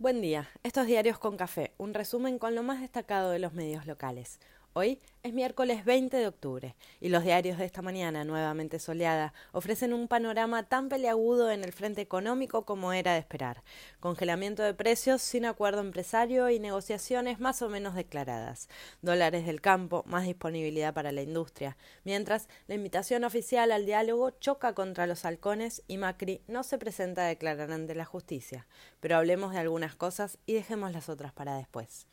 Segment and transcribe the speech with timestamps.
[0.00, 3.86] Buen día, estos diarios con café, un resumen con lo más destacado de los medios
[3.86, 4.40] locales.
[4.72, 9.92] Hoy es miércoles 20 de octubre y los diarios de esta mañana, nuevamente soleada, ofrecen
[9.92, 13.64] un panorama tan peleagudo en el frente económico como era de esperar.
[13.98, 18.68] Congelamiento de precios sin acuerdo empresario y negociaciones más o menos declaradas.
[19.02, 21.76] Dólares del campo, más disponibilidad para la industria.
[22.04, 27.22] Mientras, la invitación oficial al diálogo choca contra los halcones y Macri no se presenta
[27.22, 28.68] a declarar ante la justicia.
[29.00, 32.06] Pero hablemos de algunas cosas y dejemos las otras para después.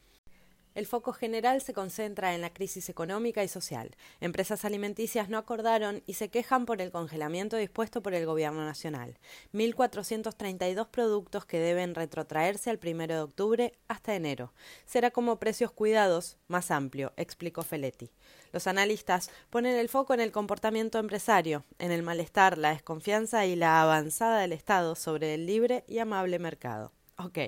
[0.78, 3.96] El foco general se concentra en la crisis económica y social.
[4.22, 9.18] Empresas alimenticias no acordaron y se quejan por el congelamiento dispuesto por el Gobierno Nacional.
[9.56, 14.54] 1.432 productos que deben retrotraerse al 1 de octubre hasta enero.
[14.86, 18.12] Será como precios cuidados, más amplio, explicó Feletti.
[18.52, 23.56] Los analistas ponen el foco en el comportamiento empresario, en el malestar, la desconfianza y
[23.56, 26.92] la avanzada del Estado sobre el libre y amable mercado.
[27.18, 27.40] Ok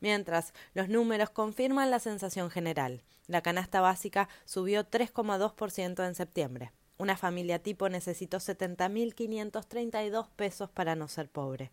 [0.00, 3.02] mientras los números confirman la sensación general.
[3.26, 6.72] La canasta básica subió 3,2% en septiembre.
[6.98, 11.70] Una familia tipo necesitó 70.532 pesos para no ser pobre.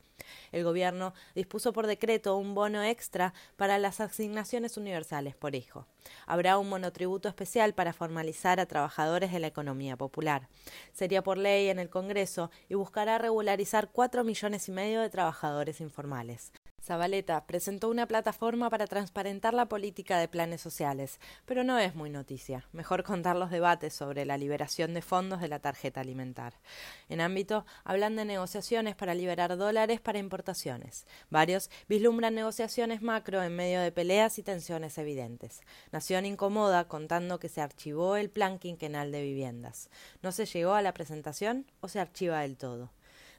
[0.51, 5.87] El gobierno dispuso por decreto un bono extra para las asignaciones universales por hijo.
[6.25, 10.49] Habrá un monotributo especial para formalizar a trabajadores de la economía popular.
[10.91, 15.79] Sería por ley en el Congreso y buscará regularizar cuatro millones y medio de trabajadores
[15.79, 16.51] informales.
[16.83, 22.09] Zabaleta presentó una plataforma para transparentar la política de planes sociales, pero no es muy
[22.09, 22.67] noticia.
[22.73, 26.55] Mejor contar los debates sobre la liberación de fondos de la tarjeta alimentar.
[27.07, 31.07] En ámbito, hablan de negociaciones para liberar dólares para importaciones.
[31.29, 35.61] Varios vislumbran negociaciones macro en medio de peleas y tensiones evidentes.
[35.93, 39.89] Nación incomoda contando que se archivó el plan quinquenal de viviendas.
[40.21, 42.91] ¿No se llegó a la presentación o se archiva del todo?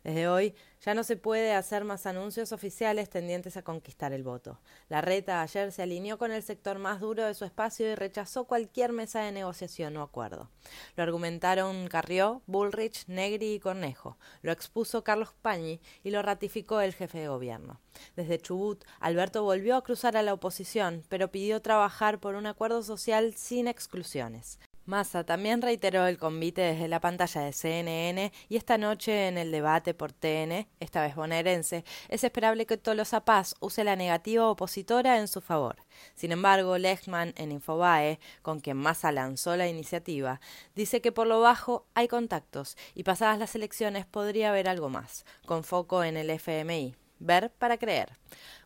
[0.05, 4.61] Desde hoy ya no se puede hacer más anuncios oficiales tendientes a conquistar el voto.
[4.91, 8.44] La reta ayer se alineó con el sector más duro de su espacio y rechazó
[8.44, 10.50] cualquier mesa de negociación o acuerdo.
[10.94, 14.18] Lo argumentaron Carrió, Bullrich, Negri y Cornejo.
[14.42, 17.80] Lo expuso Carlos Pañi y lo ratificó el jefe de gobierno.
[18.14, 22.83] Desde Chubut, Alberto volvió a cruzar a la oposición, pero pidió trabajar por un acuerdo
[22.83, 24.58] social sin exclusiones.
[24.86, 29.50] Massa también reiteró el convite desde la pantalla de CNN y esta noche en el
[29.50, 35.18] debate por TN, esta vez bonaerense, es esperable que Tolosa Paz use la negativa opositora
[35.18, 35.77] en su favor.
[36.14, 40.40] Sin embargo, Lechman en Infobae, con quien Massa lanzó la iniciativa,
[40.74, 45.24] dice que por lo bajo hay contactos y pasadas las elecciones podría haber algo más,
[45.46, 46.95] con foco en el FMI.
[47.20, 48.11] Ver para creer.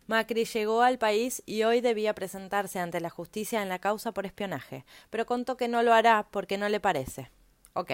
[0.09, 4.25] Macri llegó al país y hoy debía presentarse ante la justicia en la causa por
[4.25, 7.31] espionaje, pero contó que no lo hará porque no le parece.
[7.75, 7.93] Ok.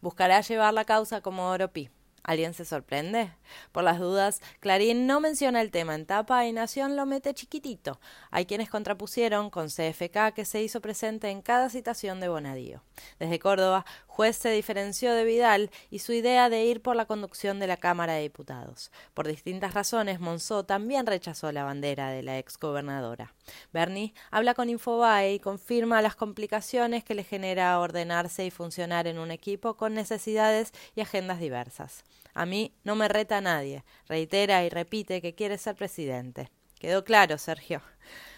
[0.00, 1.90] Buscará llevar la causa como Oropi.
[2.28, 3.32] ¿Alguien se sorprende?
[3.72, 7.98] Por las dudas, Clarín no menciona el tema en tapa y Nación lo mete chiquitito.
[8.30, 12.82] Hay quienes contrapusieron con CFK que se hizo presente en cada citación de Bonadío.
[13.18, 17.60] Desde Córdoba, juez se diferenció de Vidal y su idea de ir por la conducción
[17.60, 18.90] de la Cámara de Diputados.
[19.14, 23.32] Por distintas razones, Monzó también rechazó la bandera de la exgobernadora.
[23.72, 29.18] Bernie habla con Infobae y confirma las complicaciones que le genera ordenarse y funcionar en
[29.18, 32.04] un equipo con necesidades y agendas diversas.
[32.34, 36.50] A mí no me reta nadie, reitera y repite que quiere ser presidente.
[36.78, 37.82] Quedó claro, Sergio.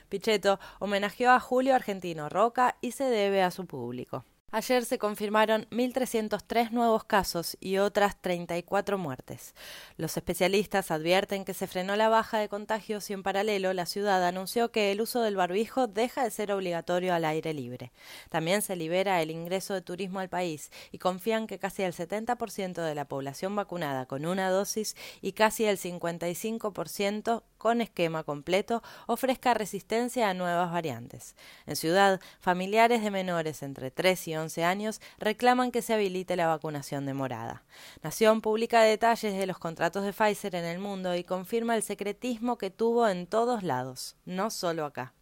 [0.08, 4.24] Pichetto homenajeó a Julio Argentino Roca y se debe a su público.
[4.52, 9.54] Ayer se confirmaron 1.303 nuevos casos y otras 34 muertes.
[9.96, 14.26] Los especialistas advierten que se frenó la baja de contagios y en paralelo la ciudad
[14.26, 17.92] anunció que el uso del barbijo deja de ser obligatorio al aire libre.
[18.28, 22.82] También se libera el ingreso de turismo al país y confían que casi el 70%
[22.82, 29.54] de la población vacunada con una dosis y casi el 55% con esquema completo ofrezca
[29.54, 31.36] resistencia a nuevas variantes.
[31.66, 36.48] En ciudad, familiares de menores entre 3 y 11 años reclaman que se habilite la
[36.48, 37.62] vacunación de morada.
[38.02, 42.58] Nación publica detalles de los contratos de Pfizer en el mundo y confirma el secretismo
[42.58, 45.12] que tuvo en todos lados, no solo acá.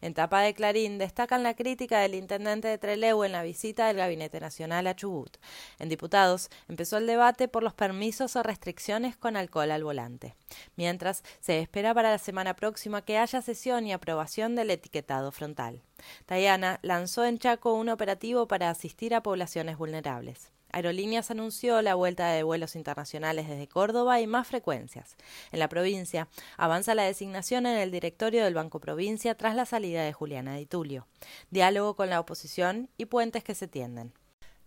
[0.00, 3.96] En tapa de Clarín destacan la crítica del intendente de Trelew en la visita del
[3.96, 5.36] Gabinete Nacional a Chubut.
[5.78, 10.34] En diputados empezó el debate por los permisos o restricciones con alcohol al volante.
[10.76, 15.82] Mientras, se espera para la semana próxima que haya sesión y aprobación del etiquetado frontal.
[16.26, 20.50] Tayana lanzó en Chaco un operativo para asistir a poblaciones vulnerables.
[20.72, 25.16] Aerolíneas anunció la vuelta de vuelos internacionales desde Córdoba y más frecuencias.
[25.52, 30.02] En la provincia avanza la designación en el directorio del Banco Provincia tras la salida
[30.02, 31.06] de Juliana Di Tulio.
[31.50, 34.14] Diálogo con la oposición y puentes que se tienden.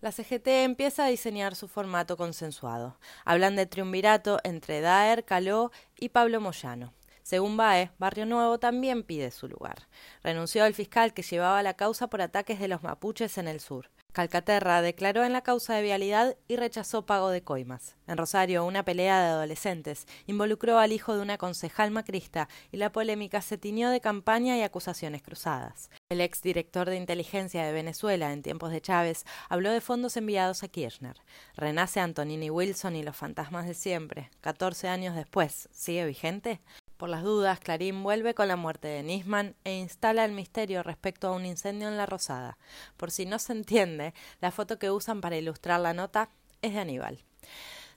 [0.01, 2.99] La CGT empieza a diseñar su formato consensuado.
[3.23, 6.93] Hablan de triunvirato entre Daer, Caló y Pablo Moyano.
[7.25, 9.87] Según BAE, Barrio Nuevo también pide su lugar.
[10.21, 13.89] Renunció el fiscal que llevaba la causa por ataques de los mapuches en el sur.
[14.11, 17.95] Calcaterra declaró en la causa de vialidad y rechazó pago de coimas.
[18.05, 22.91] En Rosario, una pelea de adolescentes involucró al hijo de una concejal macrista y la
[22.91, 25.89] polémica se tiñó de campaña y acusaciones cruzadas.
[26.09, 30.67] El exdirector de inteligencia de Venezuela en tiempos de Chávez habló de fondos enviados a
[30.67, 31.17] Kirchner.
[31.55, 34.29] Renace Antonini Wilson y los fantasmas de siempre.
[34.41, 36.61] 14 años después, ¿sigue vigente?
[36.97, 41.27] Por las dudas, Clarín vuelve con la muerte de Nisman e instala el misterio respecto
[41.27, 42.57] a un incendio en La Rosada.
[42.95, 46.29] Por si no se entiende, la foto que usan para ilustrar la nota
[46.61, 47.19] es de Aníbal.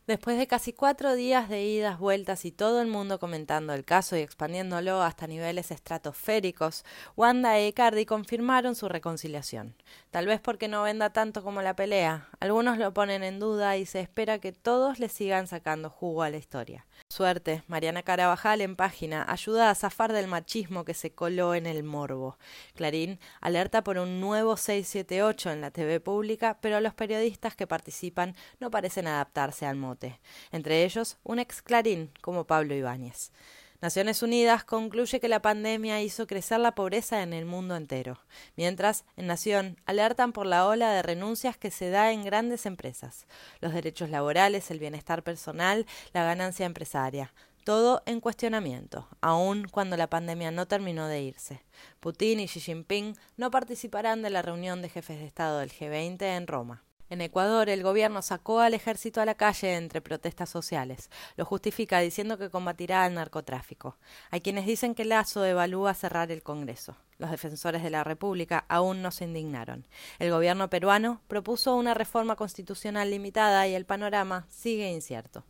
[0.09, 4.17] Después de casi cuatro días de idas, vueltas y todo el mundo comentando el caso
[4.17, 6.83] y expandiéndolo hasta niveles estratosféricos,
[7.15, 9.77] Wanda e Icardi confirmaron su reconciliación.
[10.11, 13.85] Tal vez porque no venda tanto como la pelea, algunos lo ponen en duda y
[13.85, 16.87] se espera que todos le sigan sacando jugo a la historia.
[17.19, 21.83] Suerte, Mariana Carabajal en página ayuda a zafar del machismo que se coló en el
[21.83, 22.39] morbo.
[22.77, 28.37] Clarín alerta por un nuevo 678 en la TV pública, pero los periodistas que participan
[28.61, 30.21] no parecen adaptarse al mote.
[30.53, 33.33] Entre ellos, un ex Clarín como Pablo Ibáñez.
[33.81, 38.19] Naciones Unidas concluye que la pandemia hizo crecer la pobreza en el mundo entero,
[38.57, 43.29] mientras en Nación alertan por la ola de renuncias que se da en grandes empresas,
[43.61, 47.33] los derechos laborales, el bienestar personal, la ganancia empresaria,
[47.63, 51.63] todo en cuestionamiento, aun cuando la pandemia no terminó de irse.
[52.01, 56.21] Putin y Xi Jinping no participarán de la reunión de jefes de Estado del G20
[56.23, 56.83] en Roma.
[57.11, 61.11] En Ecuador, el gobierno sacó al ejército a la calle entre protestas sociales.
[61.37, 63.97] Lo justifica diciendo que combatirá al narcotráfico.
[64.31, 66.97] Hay quienes dicen que Lazo evalúa cerrar el Congreso.
[67.19, 69.87] Los defensores de la República aún no se indignaron.
[70.19, 75.45] El gobierno peruano propuso una reforma constitucional limitada y el panorama sigue incierto.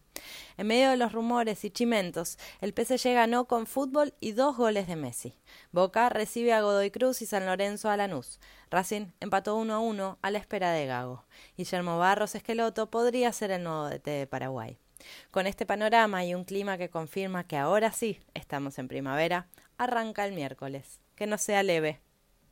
[0.56, 4.86] En medio de los rumores y chimentos, el PSG ganó con fútbol y dos goles
[4.86, 5.34] de Messi.
[5.72, 8.40] Boca recibe a Godoy Cruz y San Lorenzo a Lanús.
[8.70, 11.24] Racing empató 1 a 1 a la espera de Gago.
[11.56, 14.78] Guillermo Barros Esqueloto podría ser el nuevo DT de Paraguay.
[15.30, 20.26] Con este panorama y un clima que confirma que ahora sí estamos en primavera, arranca
[20.26, 21.00] el miércoles.
[21.14, 22.00] Que no sea leve.